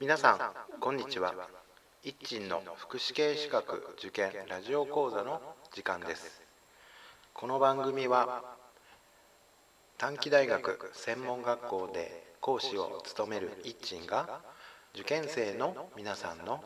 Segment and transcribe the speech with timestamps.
[0.00, 1.34] 皆さんこんにちは。
[2.02, 5.42] 一鎮の福祉系資格受験ラジオ講座の
[5.74, 6.40] 時間です。
[7.34, 8.42] この番組は
[9.98, 14.40] 短期大学専門学校で講師を務める一鎮が
[14.94, 16.64] 受験生の皆さんの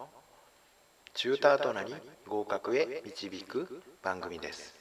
[1.13, 1.93] チューターとなり
[2.29, 4.77] 合格へ導く番組です。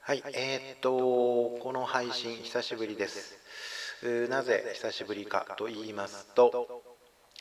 [0.00, 0.90] はいえー、っと
[1.62, 3.38] この配信久しぶりです。
[4.28, 6.82] なぜ久しぶりかと言いますと、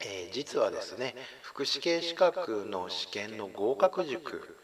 [0.01, 4.57] えー、実はですね福祉系資格の試験の合格塾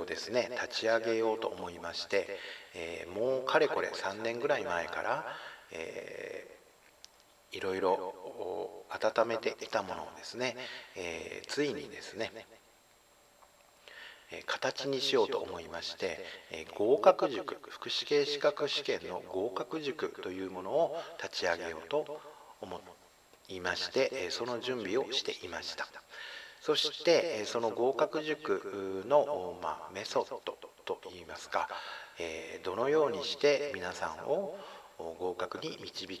[0.00, 2.26] をですね立ち上げようと思いまして、
[2.74, 5.26] えー、もうかれこれ3年ぐらい前から、
[5.72, 8.14] えー、いろいろ
[8.88, 10.56] 温めていたものをですね、
[10.96, 12.32] えー、ついにですね
[14.46, 16.24] 形にしようと思いまして
[16.74, 22.18] 合格塾福祉系資格試験の合格塾というものを立ち上げようと
[22.62, 22.80] 思っ
[23.56, 25.86] いましてその準備をしていました
[26.60, 31.68] そしてその合格塾の、まメソッドといいますか
[32.64, 34.56] どのようにして皆さんを
[34.98, 36.20] 合格に導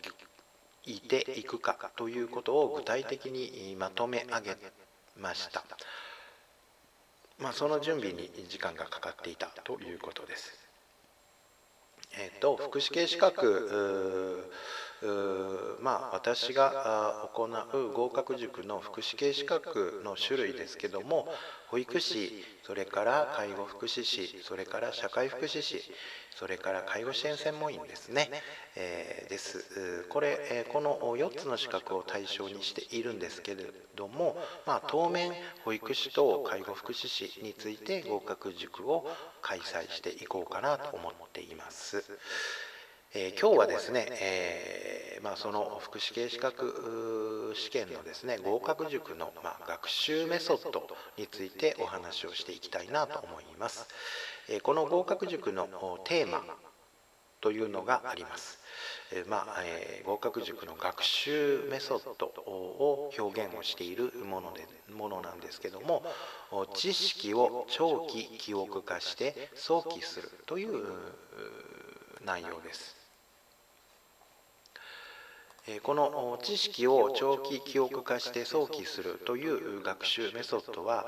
[0.84, 4.56] いていくかということを具体的にまとめ上げ
[5.16, 5.62] ました
[7.42, 10.52] まあ、その準備に時間がかかっていたということです。
[12.16, 14.48] えーと、福祉系資格
[15.80, 21.26] まあ、私が行う合格塾の福祉系資格の種類ですけども
[21.68, 25.82] 保育士それから介護福祉士それから社会福祉士
[26.36, 28.30] それから介護支援専門員ですね、
[28.76, 33.64] えー、ですこれ、えこの4つの資格を対象にしているんですけれ
[33.96, 35.32] ども、まあ、当面
[35.64, 39.06] 保育士と介護福祉士について合格塾を
[39.42, 42.04] 開催していこうかなと思っています。
[43.14, 53.86] えー、今日はですね、えー、まあ、その福祉系資格試験のですね合格塾の、まあ、学習メソッドについてお話をしていきたいなと思います、
[54.48, 55.68] えー、この合格塾の
[56.04, 56.42] テーマ
[57.42, 58.60] というのがあります、
[59.12, 66.04] えまあえ合格塾の学習メソッドを表現をしているものでものなんですけども
[66.74, 70.84] 知識を長期記憶化して想起するという
[72.24, 73.01] 内容です。
[75.82, 81.06] この知識を長期記憶化して想起するという学習メソッドは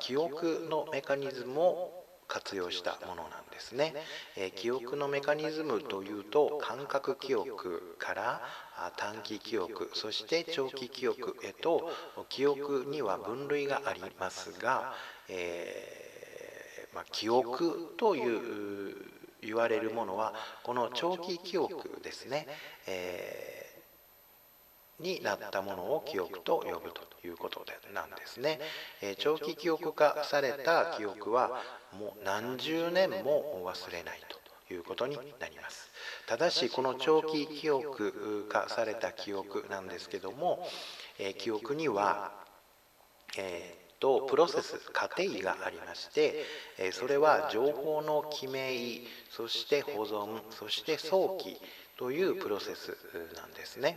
[0.00, 3.94] 記憶のメカニズムを活用したものなんですね。
[4.56, 8.42] 記憶のメカニズムというと感覚記憶から
[8.96, 11.90] 短期記憶そして長期記憶へと
[12.28, 14.94] 記憶には分類がありますが、
[15.28, 20.32] えーまあ、記憶という言われるものは
[20.62, 22.46] この長期記憶ですね、
[22.86, 28.60] えー、になったものを記憶と呼ぶということでなんですね、
[29.02, 31.50] えー、長期記憶化された記憶は
[31.98, 34.20] もう何十年も忘れない
[34.68, 35.90] ということになります。
[36.26, 40.66] ただしこの長期記憶化された記憶なんですけども、
[41.18, 42.32] えー、記憶には、
[43.36, 46.44] えとプロセス過程がありまして
[46.90, 48.72] それは情報の記名
[49.30, 51.56] そして保存そして早期
[51.96, 52.96] というプロセス
[53.36, 53.96] なんですね、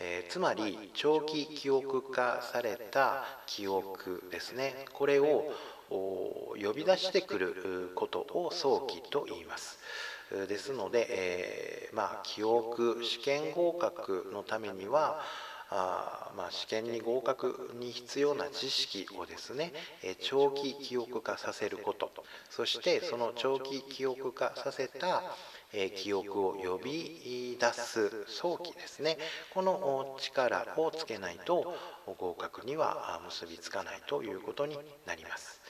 [0.00, 4.86] えつまり長期記憶化された記憶ですね。
[4.94, 5.52] これを
[5.90, 9.78] 呼び出してくることを早期と言います。
[10.48, 15.20] ですので、えー、まあ記憶試験合格のためには
[15.74, 19.72] あまあ、試験に合格に必要な知識をですね
[20.20, 22.12] 長期記憶化させること
[22.50, 25.22] そしてその長期記憶化させた
[25.96, 29.16] 記憶を呼び出す早期ですね
[29.54, 31.74] この力をつけないと
[32.18, 35.62] 合格には結びつかないということになります。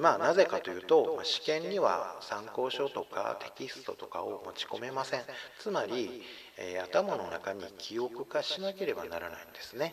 [0.00, 5.20] まあ、なぜかというと試験には参考書とかテキストとかを持ち込めません。
[5.60, 6.22] つまり、
[6.58, 9.92] え頭の中に記憶化しなければならないんですね、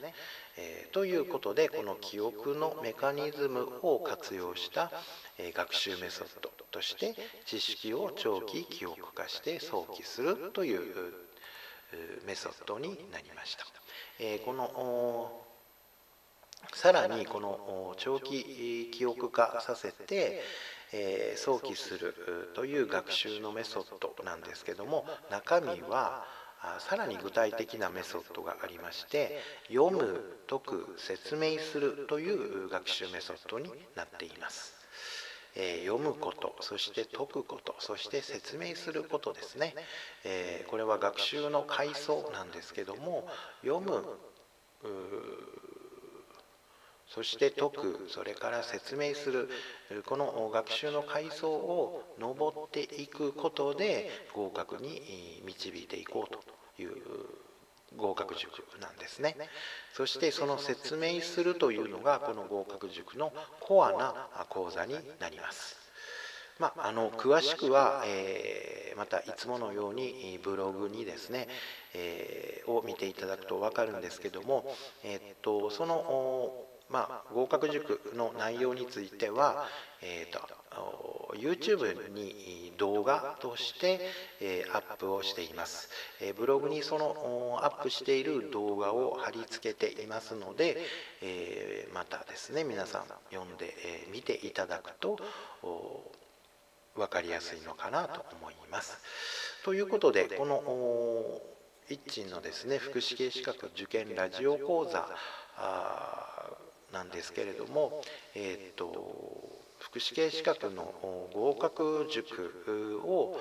[0.57, 4.91] えー、ということでこの記憶のメカニズムを活用した、
[5.37, 11.13] え学習メソッドとして知識を長期記憶化して想起するという
[12.25, 13.65] メソッドになりました、
[14.19, 15.52] えこの
[16.71, 20.41] さらにこの長期記憶化させて、
[20.93, 26.25] えー、想起するという学習のメソッドなんですけども中身は
[26.79, 34.73] さらに具体的なメソッドがありまして読む解く説明するという学習メソッドになっています。
[35.55, 39.75] えー、読むことそして解くことそして説明することですね、
[40.23, 43.27] えー、これは学習の階層なんですけども
[43.61, 44.03] 読む
[47.09, 49.49] そして解くそれから説明する
[50.05, 56.91] この学習の階層を上っていくことで合格に導いていこうという
[57.95, 59.35] 合格塾なんですね。
[59.93, 65.83] そしてその説明するというのがこの合格塾のコアな講座になります。
[66.59, 71.47] まあ、あの詳しくは、えー、またいつものようにブログにですね、
[71.95, 76.53] えー、を見ていただくと分かるんですけども、えー、っとその
[76.93, 79.65] まあ、合格塾の内容については、
[80.03, 83.99] えーと、YouTube に動画として、
[84.39, 85.89] えー、アップをしています、
[86.21, 90.77] えー、ブログにそのアップしている動画を貼り付けていますので、
[91.23, 95.17] えー、またですね皆さん読んで、え見ていただくと
[96.95, 98.99] 分かりやすいのかなと思います。
[99.65, 101.41] ということでこの
[101.89, 105.07] 一鎮のですね福祉系資格受験ラジオ講座
[106.93, 108.01] なんですけれども、
[108.35, 108.87] えーと、
[109.79, 110.93] 福祉系資格の
[111.33, 113.37] 合格塾を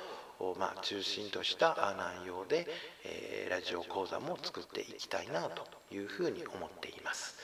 [0.59, 2.67] まあ、中心とした内容で、
[3.05, 5.65] えー、ラジオ講座も作っていきたいなと
[5.95, 7.37] いうふうに思っています。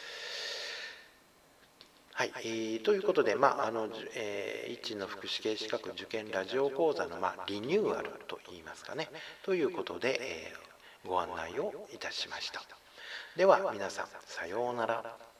[2.12, 9.08] はい、えー、ということで、まああのえー、一の福祉系資格受験ラジオ講座の、まあ、リニューアルといいますかね
[9.44, 12.60] ということで、えー、ご案内をいたしました。
[13.37, 15.38] では皆さんさようなら。